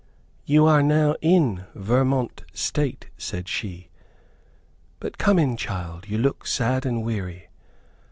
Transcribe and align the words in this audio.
"You 0.47 0.65
are 0.65 0.81
now 0.81 1.15
in 1.21 1.65
Vermont 1.75 2.43
State," 2.55 3.09
said 3.19 3.47
she, 3.47 3.91
"but 4.99 5.19
come 5.19 5.37
in 5.37 5.55
child, 5.55 6.07
you 6.09 6.17
look 6.17 6.47
sad 6.47 6.87
and 6.87 7.03
weary." 7.03 7.49